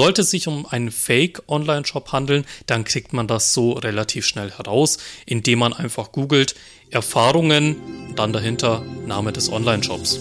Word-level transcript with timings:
Sollte 0.00 0.22
es 0.22 0.30
sich 0.30 0.48
um 0.48 0.64
einen 0.64 0.90
Fake-Online-Shop 0.90 2.10
handeln, 2.10 2.46
dann 2.64 2.84
kriegt 2.84 3.12
man 3.12 3.26
das 3.26 3.52
so 3.52 3.72
relativ 3.72 4.24
schnell 4.24 4.50
heraus, 4.50 4.96
indem 5.26 5.58
man 5.58 5.74
einfach 5.74 6.10
googelt 6.10 6.54
Erfahrungen 6.88 7.76
und 8.08 8.18
dann 8.18 8.32
dahinter 8.32 8.82
Name 9.06 9.30
des 9.30 9.52
Online-Shops. 9.52 10.18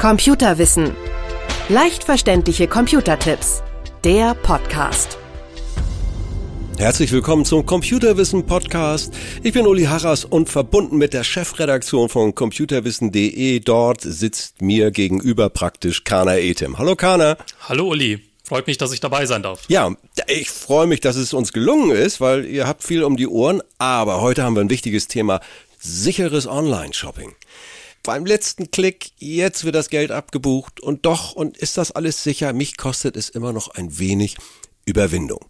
Computerwissen. 0.00 0.90
Leicht 1.68 2.02
verständliche 2.02 2.66
Computertipps. 2.66 3.62
Der 4.02 4.34
Podcast. 4.34 5.18
Herzlich 6.78 7.12
willkommen 7.12 7.44
zum 7.44 7.64
Computerwissen 7.64 8.44
Podcast. 8.44 9.14
Ich 9.44 9.52
bin 9.52 9.68
Uli 9.68 9.84
Harras 9.84 10.24
und 10.24 10.48
verbunden 10.48 10.96
mit 10.96 11.14
der 11.14 11.22
Chefredaktion 11.22 12.08
von 12.08 12.34
computerwissen.de. 12.34 13.60
Dort 13.60 14.00
sitzt 14.00 14.62
mir 14.62 14.90
gegenüber 14.90 15.48
praktisch 15.48 16.02
Kana 16.02 16.38
Etem. 16.38 16.78
Hallo 16.78 16.96
Kana. 16.96 17.36
Hallo 17.68 17.86
Uli. 17.90 18.31
Freut 18.44 18.66
mich, 18.66 18.76
dass 18.76 18.92
ich 18.92 19.00
dabei 19.00 19.26
sein 19.26 19.42
darf. 19.42 19.64
Ja, 19.68 19.94
ich 20.26 20.50
freue 20.50 20.86
mich, 20.86 21.00
dass 21.00 21.16
es 21.16 21.32
uns 21.32 21.52
gelungen 21.52 21.92
ist, 21.92 22.20
weil 22.20 22.44
ihr 22.44 22.66
habt 22.66 22.82
viel 22.82 23.04
um 23.04 23.16
die 23.16 23.28
Ohren. 23.28 23.62
Aber 23.78 24.20
heute 24.20 24.42
haben 24.42 24.56
wir 24.56 24.60
ein 24.60 24.70
wichtiges 24.70 25.06
Thema. 25.06 25.40
Sicheres 25.78 26.46
Online-Shopping. 26.46 27.34
Beim 28.02 28.26
letzten 28.26 28.72
Klick, 28.72 29.12
jetzt 29.18 29.64
wird 29.64 29.76
das 29.76 29.88
Geld 29.88 30.10
abgebucht 30.10 30.80
und 30.80 31.06
doch, 31.06 31.32
und 31.34 31.56
ist 31.56 31.78
das 31.78 31.92
alles 31.92 32.24
sicher? 32.24 32.52
Mich 32.52 32.76
kostet 32.76 33.16
es 33.16 33.28
immer 33.28 33.52
noch 33.52 33.68
ein 33.68 33.98
wenig 33.98 34.36
Überwindung. 34.84 35.44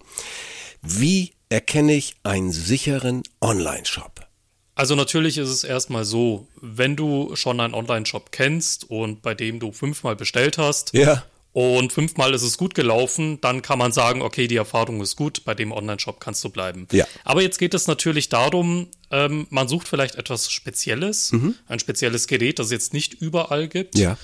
Wie 0.82 1.32
erkenne 1.48 1.94
ich 1.94 2.16
einen 2.24 2.52
sicheren 2.52 3.22
Online-Shop? 3.40 4.26
Also 4.74 4.94
natürlich 4.94 5.38
ist 5.38 5.48
es 5.48 5.64
erstmal 5.64 6.04
so, 6.04 6.46
wenn 6.60 6.96
du 6.96 7.36
schon 7.36 7.60
einen 7.60 7.74
Online-Shop 7.74 8.32
kennst 8.32 8.90
und 8.90 9.22
bei 9.22 9.34
dem 9.34 9.60
du 9.60 9.72
fünfmal 9.72 10.16
bestellt 10.16 10.58
hast 10.58 10.92
ja. 10.94 11.24
Und 11.52 11.92
fünfmal 11.92 12.32
ist 12.32 12.42
es 12.42 12.56
gut 12.56 12.74
gelaufen, 12.74 13.38
dann 13.42 13.60
kann 13.60 13.78
man 13.78 13.92
sagen, 13.92 14.22
okay, 14.22 14.46
die 14.46 14.56
Erfahrung 14.56 15.00
ist 15.02 15.16
gut, 15.16 15.44
bei 15.44 15.54
dem 15.54 15.70
Online-Shop 15.70 16.18
kannst 16.18 16.42
du 16.44 16.48
bleiben. 16.48 16.88
Ja. 16.92 17.06
Aber 17.24 17.42
jetzt 17.42 17.58
geht 17.58 17.74
es 17.74 17.86
natürlich 17.86 18.30
darum, 18.30 18.88
ähm, 19.10 19.46
man 19.50 19.68
sucht 19.68 19.86
vielleicht 19.86 20.14
etwas 20.14 20.50
Spezielles, 20.50 21.32
Mhm. 21.32 21.54
ein 21.68 21.78
spezielles 21.78 22.26
Gerät, 22.26 22.58
das 22.58 22.66
es 22.66 22.72
jetzt 22.72 22.94
nicht 22.94 23.14
überall 23.14 23.68
gibt. 23.68 23.98
Ja. 23.98 24.16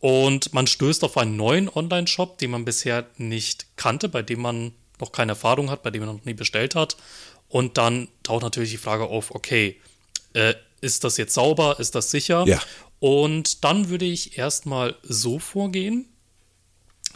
Und 0.00 0.52
man 0.52 0.66
stößt 0.66 1.04
auf 1.04 1.16
einen 1.16 1.36
neuen 1.36 1.68
Online-Shop, 1.68 2.38
den 2.38 2.50
man 2.50 2.64
bisher 2.64 3.06
nicht 3.16 3.66
kannte, 3.76 4.08
bei 4.08 4.22
dem 4.22 4.40
man 4.40 4.72
noch 5.00 5.12
keine 5.12 5.32
Erfahrung 5.32 5.70
hat, 5.70 5.82
bei 5.82 5.90
dem 5.90 6.04
man 6.04 6.16
noch 6.16 6.24
nie 6.24 6.34
bestellt 6.34 6.74
hat. 6.74 6.96
Und 7.48 7.78
dann 7.78 8.08
taucht 8.24 8.42
natürlich 8.42 8.70
die 8.70 8.76
Frage 8.76 9.04
auf, 9.04 9.30
okay, 9.34 9.80
äh, 10.32 10.54
ist 10.80 11.04
das 11.04 11.16
jetzt 11.16 11.34
sauber, 11.34 11.78
ist 11.78 11.94
das 11.94 12.10
sicher? 12.10 12.44
Ja. 12.46 12.60
Und 12.98 13.62
dann 13.64 13.88
würde 13.88 14.04
ich 14.04 14.36
erstmal 14.36 14.96
so 15.02 15.38
vorgehen, 15.38 16.08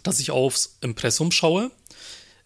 dass 0.03 0.21
ich 0.21 0.31
aufs 0.31 0.77
Impressum 0.81 1.31
schaue. 1.33 1.71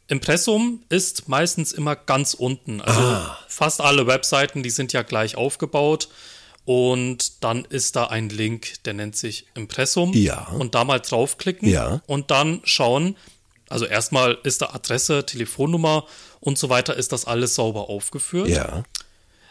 Impressum 0.06 0.82
ist 0.90 1.28
meistens 1.28 1.72
immer 1.72 1.96
ganz 1.96 2.34
unten. 2.34 2.80
Also 2.80 3.00
Ah. 3.00 3.38
fast 3.48 3.80
alle 3.80 4.06
Webseiten, 4.06 4.62
die 4.62 4.70
sind 4.70 4.92
ja 4.92 5.02
gleich 5.02 5.36
aufgebaut. 5.36 6.08
Und 6.66 7.44
dann 7.44 7.64
ist 7.66 7.94
da 7.96 8.06
ein 8.06 8.30
Link, 8.30 8.82
der 8.84 8.94
nennt 8.94 9.16
sich 9.16 9.46
Impressum. 9.54 10.12
Ja. 10.14 10.48
Und 10.48 10.74
da 10.74 10.84
mal 10.84 10.98
draufklicken 11.00 11.68
Ja. 11.68 12.02
und 12.06 12.30
dann 12.30 12.60
schauen. 12.64 13.16
Also 13.68 13.84
erstmal 13.86 14.38
ist 14.44 14.62
da 14.62 14.70
Adresse, 14.74 15.26
Telefonnummer 15.26 16.06
und 16.40 16.58
so 16.58 16.68
weiter, 16.70 16.96
ist 16.96 17.12
das 17.12 17.24
alles 17.26 17.54
sauber 17.54 17.88
aufgeführt. 17.90 18.48
Ja. 18.48 18.84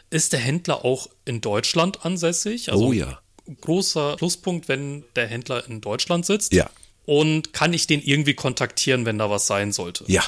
Ist 0.10 0.34
der 0.34 0.40
Händler 0.40 0.86
auch 0.86 1.08
in 1.26 1.42
Deutschland 1.42 2.06
ansässig? 2.06 2.72
Also 2.72 2.88
Oh 2.88 2.94
ja. 2.94 3.20
großer 3.62 4.16
Pluspunkt, 4.18 4.68
wenn 4.68 5.04
der 5.16 5.28
Händler 5.28 5.68
in 5.68 5.82
Deutschland 5.82 6.26
sitzt. 6.26 6.54
Ja. 6.54 6.70
Und 7.06 7.54
kann 7.54 7.74
ich 7.74 7.88
den 7.88 8.02
irgendwie 8.02 8.34
kontaktieren, 8.34 9.06
wenn 9.06 9.18
da 9.18 9.30
was 9.30 9.48
sein 9.48 9.72
sollte? 9.72 10.06
Ja. 10.08 10.24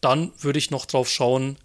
Dann 0.00 0.32
würde 0.40 0.58
ich 0.58 0.70
noch 0.70 0.86
drauf 0.86 1.08
schauen, 1.08 1.56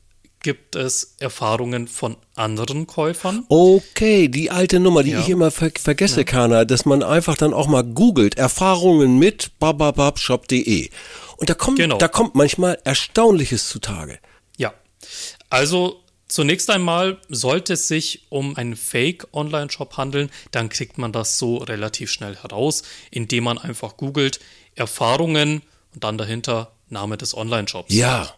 gibt 0.42 0.76
es 0.76 1.16
Erfahrungen 1.20 1.88
von 1.88 2.16
anderen 2.36 2.88
Käufern? 2.88 3.44
Okay, 3.50 4.28
die 4.28 4.52
alte 4.52 4.80
Nummer, 4.80 5.04
die 5.04 5.12
Ja. 5.12 5.20
ich 5.20 5.30
immer 5.30 5.52
ver 5.52 5.72
vergesse, 5.76 6.26
Kana, 6.26 6.64
dass 6.66 6.86
man 6.86 7.04
einfach 7.04 7.36
dann 7.38 7.54
auch 7.54 7.68
mal 7.68 7.84
googelt, 7.84 8.38
Erfahrungen 8.38 9.18
mit 9.18 9.52
babababshop.de. 9.60 10.90
Und 11.38 11.50
da 11.50 11.54
kommt, 11.54 11.78
Genau. 11.78 11.98
da 11.98 12.08
kommt 12.08 12.36
manchmal 12.36 12.78
Erstaunliches 12.84 13.68
zutage. 13.68 14.20
Ja. 14.58 14.74
Also 15.50 16.02
zunächst 16.28 16.70
einmal 16.70 17.18
sollte 17.30 17.74
es 17.74 17.88
sich 17.88 18.24
um 18.30 18.56
einen 18.56 18.76
Fake-Online-Shop 18.76 19.98
handeln, 19.98 20.30
dann 20.52 20.70
kriegt 20.70 20.98
man 20.98 21.12
das 21.12 21.38
so 21.38 21.58
relativ 21.58 22.12
schnell 22.12 22.36
heraus, 22.36 22.84
indem 23.12 23.46
man 23.46 23.58
einfach 23.58 23.98
googelt 23.98 24.40
Erfahrungen 24.76 25.62
und 25.94 26.04
dann 26.04 26.18
dahinter 26.18 26.72
Name 26.90 27.18
des 27.18 27.36
Online-Shops. 27.36 27.94
Ja. 27.94 28.34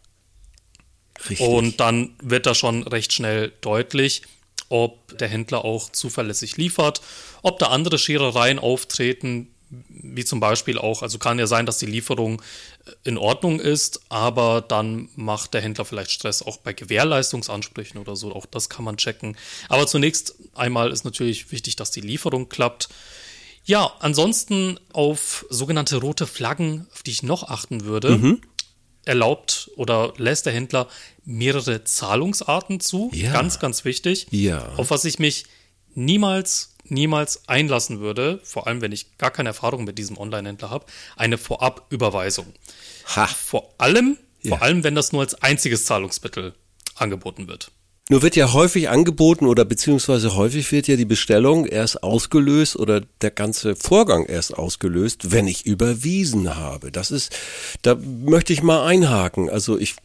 Richtig. 1.29 1.47
Und 1.47 1.79
dann 1.79 2.15
wird 2.21 2.45
da 2.45 2.55
schon 2.55 2.83
recht 2.83 3.11
schnell 3.11 3.51
deutlich, 3.61 4.21
ob 4.69 5.17
der 5.17 5.27
Händler 5.27 5.65
auch 5.65 5.91
zuverlässig 5.91 6.55
liefert, 6.57 7.01
ob 7.41 7.59
da 7.59 7.67
andere 7.67 7.97
Scherereien 7.97 8.59
auftreten, 8.59 9.53
wie 9.69 10.25
zum 10.25 10.39
Beispiel 10.39 10.77
auch, 10.77 11.03
also 11.03 11.19
kann 11.19 11.39
ja 11.39 11.47
sein, 11.47 11.65
dass 11.65 11.77
die 11.77 11.85
Lieferung 11.85 12.41
äh, 12.85 12.91
in 13.03 13.17
Ordnung 13.17 13.59
ist, 13.59 14.01
aber 14.09 14.61
dann 14.61 15.09
macht 15.15 15.53
der 15.53 15.61
Händler 15.61 15.85
vielleicht 15.85 16.11
Stress 16.11 16.41
auch 16.41 16.57
bei 16.57 16.73
Gewährleistungsansprüchen 16.73 17.99
oder 17.99 18.15
so, 18.15 18.33
auch 18.33 18.45
das 18.45 18.69
kann 18.69 18.85
man 18.85 18.97
checken. 18.97 19.37
Aber 19.67 19.87
zunächst 19.87 20.35
einmal 20.55 20.91
ist 20.91 21.05
natürlich 21.05 21.51
wichtig, 21.51 21.75
dass 21.75 21.91
die 21.91 22.01
Lieferung 22.01 22.49
klappt. 22.49 22.89
Ja, 23.65 23.91
ansonsten 23.99 24.79
auf 24.93 25.45
sogenannte 25.49 25.97
rote 25.97 26.25
Flaggen, 26.25 26.87
auf 26.93 27.03
die 27.03 27.11
ich 27.11 27.23
noch 27.23 27.43
achten 27.43 27.83
würde, 27.83 28.39
erlaubt 29.05 29.71
oder 29.75 30.13
lässt 30.17 30.45
der 30.45 30.53
Händler 30.53 30.87
mehrere 31.25 31.83
Zahlungsarten 31.83 32.79
zu. 32.79 33.11
Ja. 33.13 33.33
Ganz, 33.33 33.59
ganz 33.59 33.85
wichtig. 33.85 34.27
Ja. 34.31 34.69
Auf 34.77 34.91
was 34.91 35.05
ich 35.05 35.19
mich 35.19 35.45
niemals, 35.93 36.75
niemals 36.91 37.47
einlassen 37.47 37.99
würde, 37.99 38.39
vor 38.43 38.67
allem 38.67 38.81
wenn 38.81 38.91
ich 38.91 39.17
gar 39.17 39.31
keine 39.31 39.49
Erfahrung 39.49 39.83
mit 39.83 39.97
diesem 39.97 40.17
Online-Händler 40.17 40.69
habe, 40.69 40.85
eine 41.15 41.37
Vorabüberweisung. 41.37 42.47
ha. 43.15 43.27
Vor 43.27 43.73
allem, 43.77 44.17
Ja. 44.41 44.49
vor 44.55 44.61
allem, 44.61 44.83
wenn 44.83 44.95
das 44.95 45.11
nur 45.11 45.21
als 45.21 45.35
einziges 45.41 45.85
Zahlungsmittel 45.85 46.53
angeboten 46.95 47.47
wird. 47.47 47.71
Nur 48.11 48.23
wird 48.23 48.35
ja 48.35 48.53
häufig 48.53 48.89
angeboten 48.89 49.45
oder 49.45 49.65
beziehungsweise 49.65 50.35
häufig 50.35 50.71
wird 50.71 50.87
ja 50.87 50.95
die 50.95 51.05
Bestellung 51.05 51.67
erst 51.67 52.01
ausgelöst 52.01 52.75
oder 52.75 53.01
der 53.21 53.29
ganze 53.29 53.75
Vorgang 53.75 54.25
erst 54.25 54.57
ausgelöst, 54.57 55.31
wenn 55.31 55.47
ich 55.47 55.67
überwiesen 55.67 56.55
habe. 56.55 56.91
Das 56.91 57.11
ist, 57.11 57.35
da 57.83 57.95
möchte 57.95 58.51
ich 58.51 58.63
mal 58.63 58.83
einhaken. 58.83 59.47
Also 59.51 59.77
ich 59.77 59.95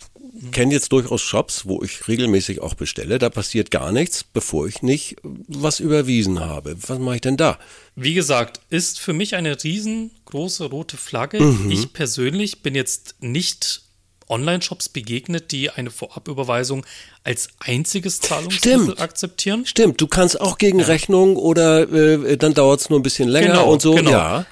kenne 0.53 0.73
jetzt 0.73 0.91
durchaus 0.93 1.23
Shops, 1.23 1.67
wo 1.67 1.83
ich 1.83 2.09
regelmäßig 2.09 2.61
auch 2.61 2.75
bestelle. 2.75 3.19
Da 3.19 3.31
passiert 3.31 3.71
gar 3.71 3.93
nichts, 3.93 4.25
bevor 4.25 4.67
ich 4.67 4.83
nicht 4.83 5.17
was 5.23 5.81
überwiesen 5.81 6.41
habe. 6.41 6.77
Was 6.89 6.99
mache 6.99 7.17
ich 7.17 7.21
denn 7.21 7.37
da? 7.37 7.59
Wie 7.97 8.15
gesagt, 8.15 8.61
ist 8.71 8.99
für 9.01 9.13
mich 9.13 9.35
eine 9.37 9.63
riesengroße 9.63 10.65
rote 10.65 10.97
Flagge. 10.97 11.41
Mhm. 11.41 11.71
Ich 11.71 11.93
persönlich 11.93 12.63
bin 12.63 12.75
jetzt 12.75 13.15
nicht 13.21 13.83
Online-Shops 14.29 14.89
begegnet, 14.89 15.53
die 15.53 15.71
eine 15.71 15.91
Vorabüberweisung 15.91 16.85
als 17.25 17.49
einziges 17.61 18.21
Zahlungsmittel 18.21 18.83
Stimmt. 18.85 19.01
akzeptieren. 19.01 19.67
Stimmt, 19.67 20.01
du 20.01 20.07
kannst 20.07 20.41
auch 20.41 20.57
gegen 20.59 20.81
Rechnung 20.81 21.37
oder 21.37 21.93
äh, 21.93 22.37
dann 22.39 22.55
dauert 22.55 22.81
es 22.81 22.91
nur 22.91 22.99
ein 22.99 23.03
bisschen 23.03 23.29
länger 23.29 23.49
Genau, 23.49 23.73
und 23.73 23.83
so. 23.83 23.93
genau. 23.95 24.11
Ja. 24.11 24.47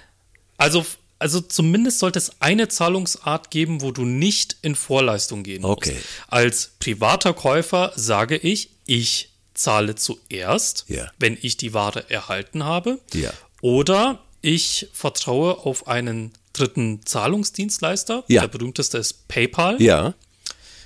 Also, 0.59 0.85
also 1.23 1.41
zumindest 1.41 1.99
sollte 2.01 2.19
es 2.19 2.33
eine 2.41 2.69
Zahlungsart 2.69 3.51
geben, 3.51 3.81
wo 3.81 3.91
du 3.91 4.05
nicht 4.05 4.57
in 4.63 4.75
Vorleistung 4.75 5.43
gehen 5.43 5.65
Okay. 5.65 5.93
musst. 5.93 6.05
Als 6.29 6.73
privater 6.79 7.33
Käufer 7.33 7.93
sage 7.97 8.37
ich, 8.37 8.71
ich 8.87 9.31
zahle 9.55 9.95
zuerst, 9.95 10.85
Ja. 10.89 11.11
wenn 11.19 11.39
ich 11.41 11.57
die 11.57 11.73
Ware 11.75 12.11
erhalten 12.11 12.65
habe. 12.65 12.99
Ja. 13.15 13.33
Oder 13.61 14.19
ich 14.41 14.89
vertraue 14.93 15.59
auf 15.59 15.87
einen 15.89 16.33
dritten 16.53 17.01
Zahlungsdienstleister. 17.07 18.25
Ja. 18.29 18.43
Der 18.43 18.49
berühmteste 18.49 18.99
ist 18.99 19.29
PayPal. 19.29 19.81
Ja. 19.81 20.15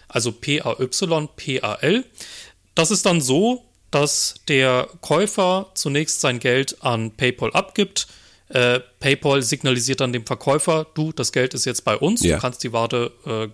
also 0.08 0.30
PAY, 0.32 0.60
PAL. 1.36 2.04
Das 2.74 2.90
ist 2.90 3.06
dann 3.06 3.20
so, 3.20 3.64
dass 3.90 4.34
der 4.48 4.88
Käufer 5.00 5.70
zunächst 5.74 6.20
sein 6.20 6.38
Geld 6.38 6.82
an 6.82 7.10
PayPal 7.12 7.50
abgibt. 7.52 8.06
Äh, 8.48 8.80
PayPal 9.00 9.42
signalisiert 9.42 10.00
dann 10.00 10.12
dem 10.12 10.24
Verkäufer, 10.24 10.86
du, 10.94 11.12
das 11.12 11.32
Geld 11.32 11.52
ist 11.54 11.64
jetzt 11.64 11.84
bei 11.84 11.96
uns, 11.96 12.22
Ja. 12.22 12.36
du 12.36 12.40
kannst 12.42 12.62
die 12.62 12.72
Ware 12.72 13.12
äh, 13.26 13.48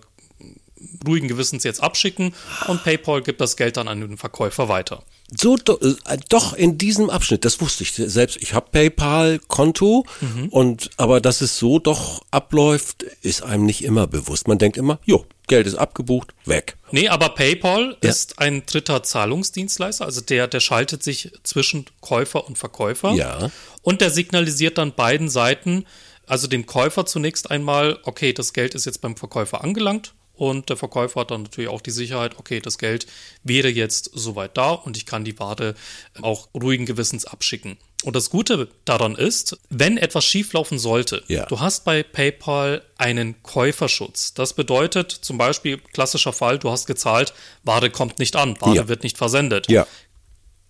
ruhigen 1.07 1.27
Gewissens 1.27 1.63
jetzt 1.63 1.81
abschicken 1.81 2.33
und 2.67 2.83
PayPal 2.83 3.21
gibt 3.23 3.41
das 3.41 3.57
Geld 3.57 3.77
dann 3.77 3.87
an 3.87 4.01
den 4.01 4.17
Verkäufer 4.17 4.69
weiter. 4.69 5.03
So 5.35 5.55
äh, 5.55 6.17
doch 6.29 6.53
in 6.53 6.77
diesem 6.77 7.09
Abschnitt, 7.09 7.43
das 7.45 7.59
wusste 7.61 7.83
ich 7.83 7.93
selbst. 7.93 8.37
Ich 8.41 8.53
habe 8.53 8.67
PayPal-Konto 8.71 10.05
und 10.51 10.89
aber 10.97 11.21
dass 11.21 11.41
es 11.41 11.57
so 11.57 11.79
doch 11.79 12.21
abläuft, 12.31 13.03
ist 13.21 13.41
einem 13.43 13.65
nicht 13.65 13.83
immer 13.83 14.05
bewusst. 14.07 14.47
Man 14.47 14.57
denkt 14.57 14.77
immer, 14.77 14.99
jo, 15.05 15.25
Geld 15.47 15.65
ist 15.67 15.75
abgebucht, 15.75 16.33
weg. 16.45 16.77
Nee, 16.91 17.09
aber 17.09 17.29
PayPal 17.29 17.97
Ja. 18.03 18.09
ist 18.09 18.39
ein 18.39 18.65
dritter 18.65 19.03
Zahlungsdienstleister, 19.03 20.05
also 20.05 20.21
der, 20.21 20.47
der 20.47 20.59
schaltet 20.59 21.03
sich 21.03 21.31
zwischen 21.43 21.85
Käufer 22.01 22.45
und 22.47 22.57
Verkäufer. 22.57 23.13
Ja. 23.13 23.49
Und 23.81 24.01
der 24.01 24.09
signalisiert 24.11 24.77
dann 24.77 24.93
beiden 24.93 25.29
Seiten, 25.29 25.85
also 26.27 26.47
dem 26.47 26.65
Käufer 26.65 27.05
zunächst 27.05 27.51
einmal, 27.51 27.99
okay, 28.03 28.33
das 28.33 28.53
Geld 28.53 28.75
ist 28.75 28.85
jetzt 28.85 29.01
beim 29.01 29.17
Verkäufer 29.17 29.63
angelangt 29.63 30.13
und 30.35 30.69
der 30.69 30.77
Verkäufer 30.77 31.21
hat 31.21 31.31
dann 31.31 31.43
natürlich 31.43 31.69
auch 31.69 31.81
die 31.81 31.91
Sicherheit, 31.91 32.37
okay, 32.39 32.59
das 32.59 32.77
Geld 32.77 33.05
wäre 33.43 33.69
jetzt 33.69 34.09
soweit 34.13 34.57
da 34.57 34.71
und 34.71 34.97
ich 34.97 35.05
kann 35.05 35.23
die 35.23 35.37
Ware 35.39 35.75
auch 36.21 36.49
ruhigen 36.53 36.85
Gewissens 36.85 37.25
abschicken. 37.25 37.77
Und 38.03 38.15
das 38.17 38.29
Gute 38.29 38.67
daran 38.83 39.15
ist, 39.15 39.57
wenn 39.69 39.97
etwas 39.97 40.25
schieflaufen 40.25 40.77
sollte, 40.77 41.23
Ja. 41.27 41.45
du 41.45 41.59
hast 41.61 41.85
bei 41.85 42.03
PayPal 42.03 42.83
einen 42.97 43.41
Käuferschutz. 43.43 44.33
Das 44.33 44.53
bedeutet 44.53 45.11
zum 45.11 45.37
Beispiel, 45.37 45.77
klassischer 45.77 46.33
Fall, 46.33 46.59
du 46.59 46.69
hast 46.69 46.85
gezahlt, 46.85 47.33
Ware 47.63 47.89
kommt 47.89 48.19
nicht 48.19 48.35
an, 48.35 48.59
Ware 48.59 48.75
Ja. 48.75 48.87
wird 48.89 49.03
nicht 49.03 49.17
versendet. 49.17 49.69
Ja. 49.69 49.87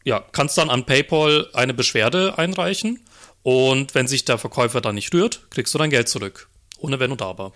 Ja, 0.06 0.20
kannst 0.34 0.58
dann 0.58 0.70
an 0.70 0.86
PayPal 0.86 1.50
eine 1.54 1.74
Beschwerde 1.74 2.38
einreichen 2.38 3.00
und 3.42 3.96
wenn 3.96 4.08
sich 4.08 4.26
der 4.26 4.38
Verkäufer 4.38 4.82
dann 4.82 4.96
nicht 4.96 5.14
rührt, 5.14 5.48
kriegst 5.50 5.74
du 5.74 5.78
dein 5.78 5.90
Geld 5.90 6.10
zurück. 6.10 6.50
Ohne 6.78 7.00
Wenn 7.00 7.12
und 7.12 7.22
Aber. 7.22 7.54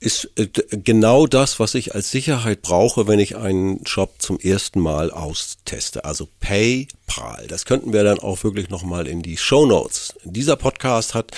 Ist 0.00 0.30
äh, 0.36 0.46
genau 0.70 1.26
das, 1.26 1.58
was 1.58 1.74
ich 1.74 1.94
als 1.96 2.10
Sicherheit 2.12 2.62
brauche, 2.62 3.08
wenn 3.08 3.18
ich 3.18 3.36
einen 3.36 3.84
Shop 3.84 4.14
zum 4.18 4.38
ersten 4.38 4.78
Mal 4.78 5.10
austeste. 5.10 6.04
Also 6.04 6.28
PayPal. 6.38 7.46
Das 7.48 7.64
könnten 7.64 7.92
wir 7.92 8.04
dann 8.04 8.20
auch 8.20 8.44
wirklich 8.44 8.68
nochmal 8.68 9.08
in 9.08 9.22
die 9.22 9.36
Show 9.36 9.66
Notes. 9.66 10.14
Dieser 10.22 10.54
Podcast 10.54 11.14
hat, 11.14 11.32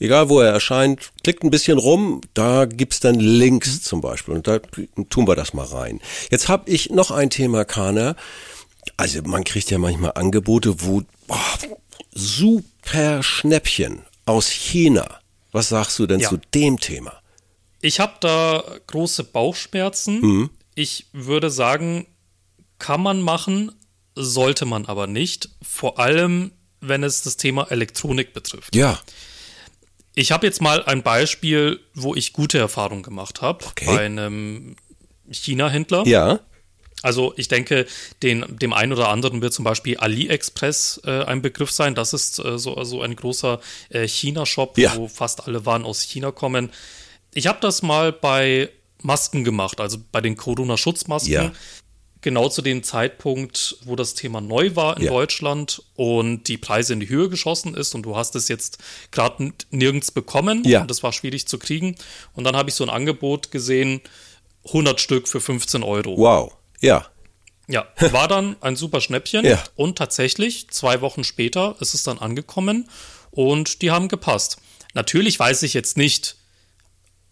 egal 0.00 0.30
wo 0.30 0.40
er 0.40 0.50
erscheint, 0.52 1.10
klickt 1.22 1.44
ein 1.44 1.50
bisschen 1.50 1.76
rum, 1.76 2.22
da 2.32 2.64
gibt's 2.64 3.00
dann 3.00 3.16
Links 3.20 3.82
zum 3.82 4.00
Beispiel. 4.00 4.34
Und 4.34 4.46
da 4.48 4.58
tun 5.10 5.28
wir 5.28 5.36
das 5.36 5.52
mal 5.52 5.66
rein. 5.66 6.00
Jetzt 6.30 6.48
habe 6.48 6.70
ich 6.70 6.88
noch 6.88 7.10
ein 7.10 7.28
Thema, 7.28 7.66
Kana. 7.66 8.16
Also 8.96 9.20
man 9.22 9.44
kriegt 9.44 9.70
ja 9.70 9.76
manchmal 9.76 10.12
Angebote, 10.14 10.80
wo 10.82 11.02
boah, 11.26 11.36
super 12.14 13.22
Schnäppchen 13.22 14.00
aus 14.24 14.48
China. 14.48 15.20
Was 15.52 15.68
sagst 15.68 15.98
du 15.98 16.06
denn 16.06 16.20
Ja. 16.20 16.30
zu 16.30 16.38
dem 16.54 16.80
Thema? 16.80 17.12
Ich 17.80 18.00
habe 18.00 18.14
da 18.20 18.62
große 18.86 19.24
Bauchschmerzen. 19.24 20.20
Mhm. 20.20 20.50
Ich 20.74 21.06
würde 21.12 21.50
sagen, 21.50 22.06
kann 22.78 23.00
man 23.02 23.20
machen, 23.22 23.72
sollte 24.14 24.64
man 24.64 24.86
aber 24.86 25.06
nicht. 25.06 25.48
Vor 25.62 25.98
allem, 25.98 26.52
wenn 26.80 27.02
es 27.02 27.22
das 27.22 27.36
Thema 27.36 27.70
Elektronik 27.70 28.32
betrifft. 28.32 28.74
Ja. 28.74 28.98
Ich 30.14 30.32
habe 30.32 30.46
jetzt 30.46 30.60
mal 30.60 30.84
ein 30.84 31.02
Beispiel, 31.02 31.80
wo 31.94 32.14
ich 32.14 32.32
gute 32.32 32.58
Erfahrungen 32.58 33.02
gemacht 33.04 33.40
habe 33.40 33.64
Okay. 33.66 33.86
bei 33.86 34.04
einem 34.06 34.74
China-Händler. 35.30 36.06
Ja. 36.06 36.40
Also 37.02 37.32
ich 37.36 37.46
denke, 37.46 37.86
den, 38.24 38.44
dem 38.58 38.72
einen 38.72 38.92
oder 38.92 39.08
anderen 39.08 39.40
wird 39.40 39.52
zum 39.52 39.64
Beispiel 39.64 39.96
AliExpress 39.98 41.02
äh, 41.04 41.22
ein 41.24 41.42
Begriff 41.42 41.70
sein. 41.70 41.94
Das 41.94 42.12
ist 42.12 42.40
äh, 42.40 42.58
so 42.58 42.76
also 42.76 43.02
ein 43.02 43.14
großer 43.14 43.60
äh, 43.90 44.08
China-Shop, 44.08 44.76
Ja. 44.78 44.96
wo 44.96 45.06
fast 45.06 45.46
alle 45.46 45.64
Waren 45.64 45.84
aus 45.84 46.00
China 46.02 46.32
kommen. 46.32 46.70
Ich 47.34 47.46
habe 47.46 47.58
das 47.60 47.82
mal 47.82 48.12
bei 48.12 48.70
Masken 49.02 49.44
gemacht, 49.44 49.80
also 49.80 49.98
bei 50.12 50.20
den 50.20 50.36
Corona-Schutzmasken. 50.36 51.32
Ja. 51.32 51.52
Genau 52.20 52.48
zu 52.48 52.62
dem 52.62 52.82
Zeitpunkt, 52.82 53.76
wo 53.84 53.94
das 53.94 54.14
Thema 54.14 54.40
neu 54.40 54.74
war 54.74 54.96
in 54.96 55.04
Ja. 55.04 55.10
Deutschland 55.12 55.80
und 55.94 56.48
die 56.48 56.58
Preise 56.58 56.94
in 56.94 57.00
die 57.00 57.08
Höhe 57.08 57.28
geschossen 57.28 57.74
ist 57.74 57.94
und 57.94 58.02
du 58.02 58.16
hast 58.16 58.34
es 58.34 58.48
jetzt 58.48 58.78
gerade 59.12 59.52
nirgends 59.70 60.10
bekommen 60.10 60.64
Ja. 60.66 60.82
und 60.82 60.90
es 60.90 61.04
war 61.04 61.12
schwierig 61.12 61.46
zu 61.46 61.58
kriegen. 61.60 61.94
Und 62.34 62.42
dann 62.42 62.56
habe 62.56 62.70
ich 62.70 62.74
so 62.74 62.82
ein 62.82 62.90
Angebot 62.90 63.52
gesehen, 63.52 64.00
100 64.64 65.00
Stück 65.00 65.28
für 65.28 65.40
15 65.40 65.84
Euro. 65.84 66.16
Wow. 66.18 66.52
Ja. 66.80 67.06
Ja, 67.68 67.86
war 68.12 68.26
dann 68.26 68.56
ein 68.62 68.74
super 68.74 69.00
Schnäppchen. 69.00 69.44
Ja. 69.44 69.62
Und 69.76 69.96
tatsächlich, 69.98 70.70
zwei 70.70 71.00
Wochen 71.00 71.22
später 71.22 71.76
ist 71.78 71.94
es 71.94 72.02
dann 72.02 72.18
angekommen 72.18 72.88
und 73.30 73.80
die 73.82 73.92
haben 73.92 74.08
gepasst. 74.08 74.56
Natürlich 74.94 75.38
weiß 75.38 75.62
ich 75.62 75.72
jetzt 75.74 75.96
nicht, 75.96 76.34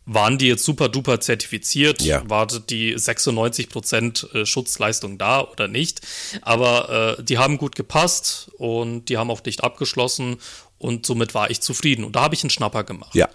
waren 0.07 0.39
die 0.39 0.47
jetzt 0.47 0.65
super 0.65 0.89
duper 0.89 1.21
zertifiziert, 1.21 2.01
Ja. 2.03 2.23
war 2.31 2.47
die 2.47 2.95
96% 2.97 4.35
äh, 4.35 4.47
Schutzleistung 4.47 5.19
da 5.19 5.41
oder 5.43 5.67
nicht. 5.69 6.01
Aber 6.43 7.17
äh, 7.19 7.23
die 7.23 7.39
haben 7.39 7.59
gut 7.59 7.75
gepasst 7.75 8.51
und 8.57 9.07
die 9.09 9.19
haben 9.19 9.31
auch 9.31 9.41
dicht 9.41 9.65
abgeschlossen 9.65 10.37
und 10.79 11.07
somit 11.07 11.35
war 11.35 11.51
ich 11.51 11.61
zufrieden. 11.61 12.05
Und 12.05 12.15
da 12.17 12.23
habe 12.23 12.35
ich 12.35 12.43
einen 12.43 12.51
Schnapper 12.51 12.85
gemacht. 12.85 13.15
Ja. 13.15 13.29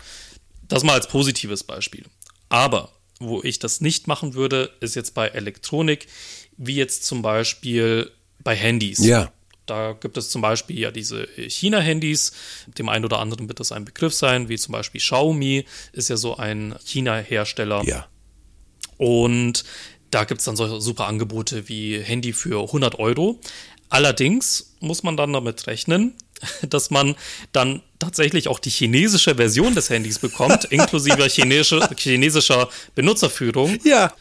Das 0.68 0.84
mal 0.84 0.94
als 0.94 1.08
positives 1.08 1.64
Beispiel. 1.64 2.06
Aber 2.48 2.90
wo 3.20 3.44
ich 3.44 3.60
das 3.60 3.82
nicht 3.82 4.08
machen 4.08 4.34
würde, 4.34 4.72
ist 4.80 4.96
jetzt 4.96 5.14
bei 5.14 5.28
Elektronik, 5.28 6.08
wie 6.58 6.76
jetzt 6.76 7.04
zum 7.06 7.22
Beispiel 7.22 8.12
bei 8.40 8.56
Handys. 8.56 9.00
Ja. 9.00 9.32
Da 9.66 9.94
gibt 9.94 10.18
es 10.18 10.30
zum 10.30 10.42
Beispiel 10.42 10.80
ja 10.80 10.92
diese 10.92 11.28
China-Handys. 11.38 12.34
Dem 12.78 12.90
einen 12.90 13.06
oder 13.06 13.20
anderen 13.20 13.48
wird 13.48 13.60
das 13.60 13.72
ein 13.72 13.86
Begriff 13.86 14.14
sein, 14.14 14.50
wie 14.50 14.58
zum 14.58 14.74
Beispiel 14.74 15.00
Xiaomi 15.00 15.66
ist 15.94 16.10
ja 16.10 16.18
so 16.18 16.38
ein 16.38 16.76
China-Hersteller. 16.84 17.84
Ja. 17.86 18.08
Und 18.98 19.64
da 20.12 20.26
gibt 20.26 20.42
es 20.42 20.46
dann 20.46 20.56
solche 20.56 20.82
super 20.82 21.08
Angebote 21.08 21.70
wie 21.70 22.00
Handy 22.00 22.34
für 22.34 22.62
100 22.62 23.00
Euro. 23.00 23.40
Allerdings 23.90 24.76
muss 24.80 25.04
man 25.04 25.18
dann 25.18 25.34
damit 25.34 25.68
rechnen, 25.68 26.14
dass 26.70 26.92
man 26.92 27.16
dann 27.52 27.82
tatsächlich 28.00 28.48
auch 28.48 28.60
die 28.60 28.70
chinesische 28.70 29.36
Version 29.36 29.76
des 29.76 29.90
Handys 29.90 30.20
bekommt, 30.20 30.66
inklusive 30.70 31.24
chinesische, 31.28 31.88
chinesischer 31.98 32.70
Benutzerführung. 32.96 33.78
Ja. 33.84 34.14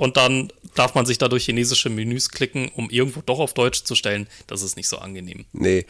Und 0.00 0.16
dann 0.16 0.50
darf 0.74 0.94
man 0.94 1.04
sich 1.04 1.18
da 1.18 1.28
durch 1.28 1.44
chinesische 1.44 1.90
Menüs 1.90 2.30
klicken, 2.30 2.70
um 2.74 2.88
irgendwo 2.88 3.20
doch 3.20 3.38
auf 3.38 3.52
Deutsch 3.52 3.82
zu 3.84 3.94
stellen. 3.94 4.28
Das 4.46 4.62
ist 4.62 4.74
nicht 4.78 4.88
so 4.88 4.96
angenehm. 4.96 5.44
Nee. 5.52 5.84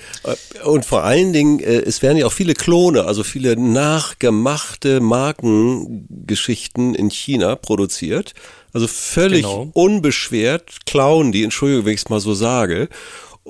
Und 0.65 0.85
vor 0.85 1.05
allen 1.05 1.33
Dingen, 1.33 1.61
äh, 1.61 1.77
es 1.83 2.03
werden 2.03 2.19
ja 2.19 2.27
auch 2.27 2.33
viele 2.33 2.55
Klone, 2.55 3.05
also 3.05 3.23
viele 3.23 3.57
nachgemachte 3.57 4.99
Markengeschichten 5.01 6.97
in 6.97 7.09
China 7.11 7.55
produziert. 7.55 8.35
Also 8.73 8.89
völlig 8.89 9.43
Genau. 9.43 9.71
unbeschwert 9.75 10.87
klauen 10.87 11.31
die, 11.31 11.45
Entschuldigung, 11.45 11.85
wenn 11.87 11.95
ich 11.95 12.01
es 12.01 12.09
mal 12.09 12.21
so 12.21 12.35
sage, 12.35 12.89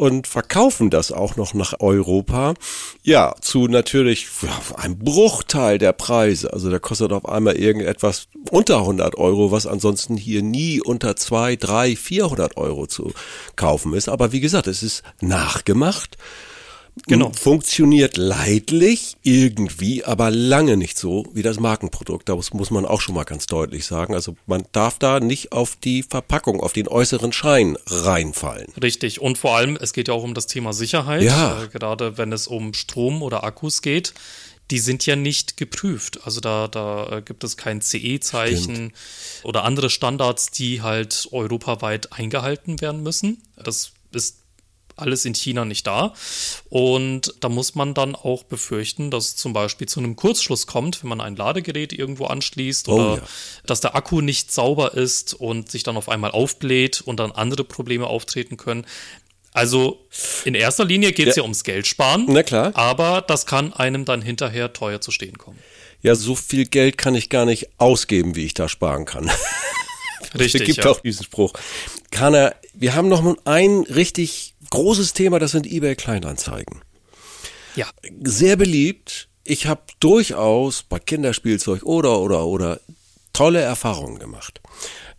und 0.00 0.26
verkaufen 0.26 0.88
das 0.88 1.12
auch 1.12 1.37
noch 1.37 1.52
nach 1.52 1.75
Europa. 1.79 2.55
Ja, 3.02 3.35
zu 3.43 3.69
natürlich 3.69 4.29
einem 4.76 4.99
Bruchteil 4.99 5.76
der 5.76 5.93
Preise. 5.93 6.55
Also 6.55 6.70
da 6.70 6.79
kostet 6.79 7.12
auf 7.12 7.29
einmal 7.29 7.56
irgendetwas 7.56 8.29
unter 8.50 8.79
100 8.79 9.19
Euro, 9.19 9.52
was 9.52 9.67
ansonsten 9.67 10.17
hier 10.17 10.43
nie 10.43 10.81
unter 10.81 11.17
2, 11.17 11.56
3, 11.56 11.97
400 11.97 12.56
Euro 12.56 12.87
zu 12.87 13.12
kaufen 13.56 13.93
ist. 13.93 14.08
Aber 14.08 14.32
wie 14.32 14.41
gesagt, 14.41 14.69
es 14.69 14.82
ist 14.82 15.02
nachgemacht. 15.20 16.17
Genau. 17.07 17.33
Funktioniert 17.33 18.17
leidlich 18.17 19.17
irgendwie, 19.23 20.05
aber 20.05 20.31
lange 20.31 20.77
nicht 20.77 20.99
so 20.99 21.27
wie 21.33 21.43
das 21.43 21.59
Markenprodukt. 21.59 22.29
Das 22.29 22.53
muss 22.53 22.71
man 22.71 22.85
auch 22.85 23.01
schon 23.01 23.15
mal 23.15 23.25
ganz 23.25 23.47
deutlich 23.47 23.87
sagen. 23.87 24.15
Also 24.15 24.37
man 24.47 24.65
darf 24.73 24.99
da 24.99 25.21
nicht 25.21 25.53
auf 25.53 25.76
die 25.76 26.03
Verpackung, 26.03 26.61
auf 26.61 26.73
den 26.73 26.88
äußeren 26.88 27.33
Schein 27.33 27.76
reinfallen. 27.87 28.73
Richtig. 28.83 29.21
Und 29.21 29.38
vor 29.38 29.57
allem, 29.57 29.76
es 29.81 29.93
geht 29.93 30.09
ja 30.09 30.14
auch 30.14 30.23
um 30.23 30.35
das 30.35 30.47
Thema 30.47 30.73
Sicherheit. 30.73 31.23
Ja. 31.23 31.62
Äh, 31.62 31.69
gerade 31.69 32.19
wenn 32.19 32.33
es 32.33 32.47
um 32.47 32.75
Strom 32.75 33.23
oder 33.23 33.45
Akkus 33.45 33.83
geht. 33.83 34.14
Die 34.71 34.79
sind 34.79 35.05
ja 35.05 35.17
nicht 35.17 35.57
geprüft. 35.57 36.21
Also 36.25 36.41
da, 36.41 36.69
da 36.69 37.19
äh, 37.19 37.23
gibt 37.23 37.43
es 37.43 37.57
kein 37.57 37.81
CE-Zeichen 37.81 38.93
oder 39.43 39.64
andere 39.64 39.91
Standards, 39.91 40.53
die 40.53 40.81
halt 40.81 41.26
europaweit 41.33 42.12
eingehalten 42.12 42.81
werden 42.81 43.03
müssen. 43.03 43.43
Das 43.57 43.91
ist 44.12 44.39
alles 45.00 45.25
in 45.25 45.35
China 45.35 45.64
nicht 45.64 45.87
da. 45.87 46.14
Und 46.69 47.35
da 47.40 47.49
muss 47.49 47.75
man 47.75 47.95
dann 47.95 48.14
auch 48.14 48.45
befürchten, 48.45 49.11
dass 49.11 49.28
es 49.28 49.37
zum 49.37 49.52
Beispiel 49.52 49.88
zu 49.88 50.00
einem 50.00 50.16
Kurzschluss 50.16 50.66
kommt, 50.66 51.02
wenn 51.02 51.09
man 51.09 51.21
ein 51.21 51.37
Ladegerät 51.37 51.92
irgendwo 51.92 52.26
anschließt 52.26 52.88
Oh 52.88 52.95
oder 52.95 53.14
ja. 53.16 53.23
dass 53.66 53.80
der 53.80 53.95
Akku 53.95 54.21
nicht 54.21 54.52
sauber 54.52 54.95
ist 54.95 55.35
und 55.35 55.71
sich 55.71 55.83
dann 55.83 55.97
auf 55.97 56.09
einmal 56.09 56.30
aufbläht 56.30 57.00
und 57.00 57.19
dann 57.19 57.33
andere 57.33 57.64
Probleme 57.64 58.07
auftreten 58.07 58.57
können. 58.57 58.87
Also 59.52 60.07
in 60.45 60.54
erster 60.54 60.85
Linie 60.85 61.12
geht 61.12 61.28
es 61.28 61.37
ja. 61.37 61.40
Ja. 61.40 61.45
ums 61.45 61.64
Geld 61.64 61.87
sparen. 61.87 62.26
Na 62.28 62.42
klar. 62.42 62.71
Aber 62.75 63.23
das 63.23 63.47
kann 63.47 63.73
einem 63.73 64.04
dann 64.04 64.23
hinterher 64.23 64.73
teuer 64.73 65.00
zu 65.00 65.11
stehen 65.11 65.38
kommen. 65.38 65.59
Ja, 66.02 66.14
so 66.14 66.35
viel 66.35 66.66
Geld 66.66 66.97
kann 66.97 67.14
ich 67.14 67.28
gar 67.28 67.45
nicht 67.45 67.69
ausgeben, 67.78 68.37
wie 68.37 68.45
ich 68.45 68.54
da 68.54 68.69
sparen 68.69 69.04
kann. 69.04 69.30
Richtig. 70.38 70.61
Es 70.61 70.66
gibt 70.66 70.85
ja. 70.85 70.90
auch 70.90 71.00
diesen 71.00 71.25
Spruch. 71.25 71.52
Kana, 72.11 72.54
wir 72.73 72.95
haben 72.95 73.09
noch 73.09 73.37
ein 73.45 73.80
richtig 73.80 74.50
großes 74.71 75.12
Thema, 75.12 75.39
das 75.39 75.53
sind 75.53 75.67
eBay 75.67 75.97
Kleinanzeigen. 75.97 76.81
ja. 77.77 77.87
Sehr 78.23 78.57
beliebt. 78.57 79.29
Ich 79.45 79.67
habe 79.67 79.83
durchaus 80.00 80.83
bei 80.83 80.99
Kinderspielzeug 80.99 81.83
oder 81.83 82.21
oder 82.21 82.47
oder 82.47 82.81
tolle 83.33 83.61
Erfahrungen 83.61 84.19
gemacht. 84.19 84.61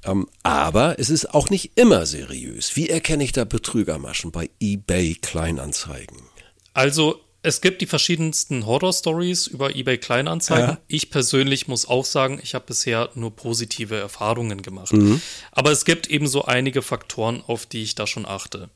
Ähm, 0.04 0.28
aber 0.44 1.00
es 1.00 1.10
ist 1.10 1.34
auch 1.34 1.50
nicht 1.50 1.72
immer 1.76 2.06
seriös. 2.06 2.76
Wie 2.76 2.90
erkenne 2.90 3.24
ich 3.24 3.32
da 3.32 3.46
Betrügermaschen 3.46 4.32
bei 4.32 4.50
eBay 4.60 5.16
Kleinanzeigen? 5.16 6.18
Also 6.74 7.20
es 7.44 7.62
gibt 7.62 7.82
die 7.82 7.88
verschiedensten 7.88 8.66
Horror-Stories 8.66 9.48
über 9.48 9.76
eBay 9.76 9.98
Kleinanzeigen. 9.98 10.70
Ja. 10.70 10.78
Ich 10.88 11.10
persönlich 11.10 11.68
muss 11.68 11.88
auch 11.88 12.06
sagen, 12.06 12.40
ich 12.44 12.54
habe 12.54 12.66
bisher 12.68 13.10
nur 13.16 13.36
positive 13.36 13.96
Erfahrungen 13.98 14.62
gemacht. 14.62 14.94
Mhm. 14.94 15.22
Aber 15.52 15.72
es 15.72 15.86
gibt 15.86 16.08
eben 16.08 16.28
so 16.28 16.46
einige 16.46 16.82
Faktoren, 16.82 17.44
auf 17.46 17.66
die 17.66 17.82
ich 17.84 17.96
da 17.96 18.06
schon 18.06 18.26
achte. 18.26 18.70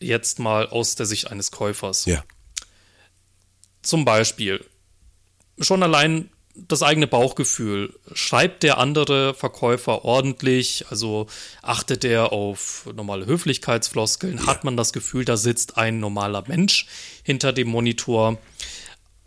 Jetzt 0.00 0.38
mal 0.38 0.66
aus 0.68 0.94
der 0.96 1.06
Sicht 1.06 1.30
eines 1.30 1.50
Käufers. 1.50 2.06
Ja. 2.06 2.24
Zum 3.82 4.04
Beispiel, 4.04 4.64
schon 5.58 5.82
allein 5.82 6.30
das 6.54 6.82
eigene 6.82 7.06
Bauchgefühl. 7.06 7.94
Schreibt 8.12 8.62
der 8.62 8.78
andere 8.78 9.34
Verkäufer 9.34 10.04
ordentlich? 10.04 10.86
Also 10.90 11.26
achtet 11.62 12.04
er 12.04 12.32
auf 12.32 12.88
normale 12.94 13.26
Höflichkeitsfloskeln? 13.26 14.38
Ja. 14.38 14.46
Hat 14.46 14.64
man 14.64 14.76
das 14.76 14.92
Gefühl, 14.92 15.24
da 15.24 15.36
sitzt 15.36 15.78
ein 15.78 16.00
normaler 16.00 16.44
Mensch 16.48 16.86
hinter 17.22 17.52
dem 17.52 17.68
Monitor? 17.68 18.38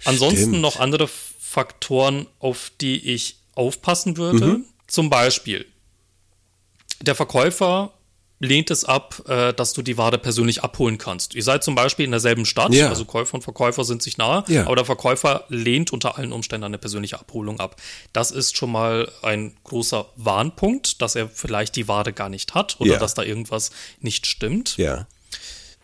Ansonsten 0.06 0.42
Stimmt. 0.42 0.62
noch 0.62 0.80
andere 0.80 1.08
Faktoren, 1.08 2.28
auf 2.40 2.72
die 2.82 3.14
ich 3.14 3.38
aufpassen 3.56 4.18
würde. 4.18 4.46
Mhm. 4.46 4.66
Zum 4.88 5.10
Beispiel, 5.10 5.66
der 7.02 7.16
Verkäufer 7.16 7.94
lehnt 8.44 8.70
es 8.72 8.86
ab, 8.86 9.24
äh, 9.28 9.54
dass 9.54 9.74
du 9.74 9.82
die 9.82 9.98
Ware 9.98 10.18
persönlich 10.18 10.64
abholen 10.64 10.98
kannst. 10.98 11.34
Ihr 11.34 11.44
seid 11.44 11.64
zum 11.64 11.76
Beispiel 11.76 12.06
in 12.06 12.12
derselben 12.12 12.46
Stadt, 12.46 12.74
ja. 12.74 12.90
also 12.90 13.06
Käufer 13.06 13.36
und 13.36 13.42
Verkäufer 13.42 13.84
sind 13.84 14.04
sich 14.04 14.18
nahe, 14.18 14.44
ja. 14.48 14.66
aber 14.66 14.76
der 14.76 14.86
Verkäufer 14.86 15.46
lehnt 15.50 15.94
unter 15.94 16.18
allen 16.18 16.34
Umständen 16.34 16.66
eine 16.66 16.78
persönliche 16.78 17.20
Abholung 17.20 17.60
ab. 17.60 17.82
Das 18.12 18.32
ist 18.32 18.58
schon 18.58 18.72
mal 18.72 19.12
ein 19.22 19.56
großer 19.64 20.08
Warnpunkt, 20.16 21.02
dass 21.02 21.16
er 21.16 21.30
vielleicht 21.30 21.76
die 21.76 21.88
Ware 21.88 22.14
gar 22.14 22.30
nicht 22.30 22.54
hat 22.54 22.76
oder 22.80 22.94
ja. 22.94 23.00
dass 23.00 23.14
da 23.14 23.24
irgendwas 23.24 23.72
nicht 24.02 24.28
stimmt. 24.28 24.76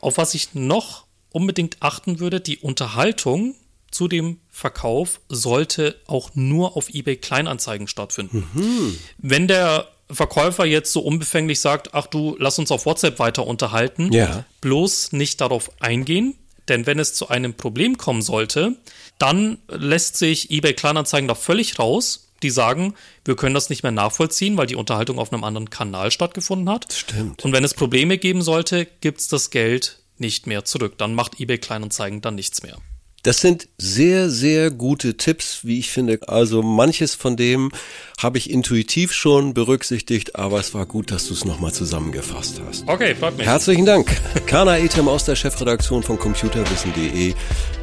Auf 0.02 0.18
was 0.18 0.34
ich 0.34 0.54
noch 0.54 1.06
unbedingt 1.32 1.78
achten 1.80 2.20
würde, 2.20 2.42
die 2.42 2.58
Unterhaltung 2.58 3.56
zu 3.92 4.08
dem 4.08 4.40
Verkauf 4.50 5.20
sollte 5.30 5.96
auch 6.08 6.32
nur 6.36 6.78
auf 6.78 6.90
eBay 6.90 7.16
Kleinanzeigen 7.16 7.88
stattfinden. 7.88 8.48
Mhm. 8.54 8.98
Wenn 9.18 9.48
der 9.48 9.88
Verkäufer 10.12 10.66
jetzt 10.66 10.92
so 10.92 11.02
unbefänglich 11.02 11.60
sagt, 11.60 11.94
ach 11.94 12.08
du, 12.08 12.36
lass 12.40 12.58
uns 12.60 12.72
auf 12.72 12.86
WhatsApp 12.86 13.20
weiter 13.20 13.46
unterhalten, 13.46 14.12
ja. 14.12 14.46
bloß 14.62 15.12
nicht 15.12 15.40
darauf 15.42 15.70
eingehen, 15.80 16.36
denn 16.68 16.86
wenn 16.86 17.00
es 17.00 17.14
zu 17.14 17.30
einem 17.30 17.54
Problem 17.54 17.98
kommen 17.98 18.22
sollte, 18.22 18.76
dann 19.18 19.58
lässt 19.68 20.18
sich 20.18 20.52
eBay 20.52 20.74
Kleinanzeigen 20.74 21.28
da 21.28 21.36
völlig 21.36 21.80
raus. 21.80 22.26
Die 22.42 22.50
sagen, 22.50 22.94
wir 23.26 23.36
können 23.36 23.54
das 23.54 23.70
nicht 23.70 23.84
mehr 23.84 23.92
nachvollziehen, 23.92 24.56
weil 24.56 24.66
die 24.66 24.78
Unterhaltung 24.78 25.20
auf 25.20 25.34
einem 25.34 25.44
anderen 25.44 25.70
Kanal 25.70 26.10
stattgefunden 26.10 26.70
hat. 26.70 26.94
Stimmt. 26.94 27.44
Und 27.44 27.52
wenn 27.52 27.66
es 27.66 27.74
Probleme 27.74 28.18
geben 28.18 28.42
sollte, 28.42 28.88
gibt 29.02 29.20
es 29.20 29.28
das 29.28 29.50
Geld 29.50 30.00
nicht 30.18 30.48
mehr 30.48 30.64
zurück. 30.64 30.98
Dann 30.98 31.14
macht 31.14 31.42
eBay 31.42 31.58
Kleinanzeigen 31.58 32.22
dann 32.22 32.36
nichts 32.36 32.64
mehr. 32.64 32.78
Das 33.24 33.42
sind 33.42 33.68
sehr, 33.78 34.30
sehr 34.30 34.72
gute 34.72 35.18
Tipps, 35.18 35.60
wie 35.64 35.80
ich 35.80 35.92
finde. 35.92 36.20
Also 36.28 36.62
manches 36.62 37.16
von 37.16 37.36
dem 37.36 37.72
habe 38.18 38.38
ich 38.38 38.50
intuitiv 38.50 39.14
schon 39.14 39.54
berücksichtigt, 39.54 40.36
aber 40.36 40.60
es 40.60 40.74
war 40.74 40.86
gut, 40.86 41.12
dass 41.12 41.28
du 41.28 41.34
es 41.34 41.46
nochmal 41.46 41.74
zusammengefasst 41.74 42.62
hast. 42.66 42.88
Okay, 42.88 43.16
freut 43.16 43.38
mich. 43.38 43.46
Herzlichen 43.46 43.86
Dank. 43.86 44.10
Kana 44.46 44.78
Etem 44.78 45.08
aus 45.08 45.26
der 45.26 45.36
Chefredaktion 45.36 46.04
von 46.04 46.18
computerwissen.de. 46.18 47.34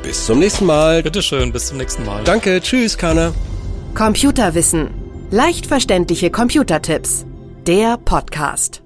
Bis 0.02 0.26
zum 0.26 0.38
nächsten 0.38 0.66
Mal. 0.66 1.02
Bitteschön, 1.02 1.52
bis 1.52 1.66
zum 1.66 1.78
nächsten 1.78 2.04
Mal. 2.04 2.24
Danke, 2.24 2.60
tschüss, 2.60 2.96
Kana. 2.96 3.34
Computerwissen. 3.94 4.90
Leicht 5.30 5.66
verständliche 5.66 6.30
Computertipps. 6.30 7.26
Der 7.66 7.96
Podcast. 7.98 8.85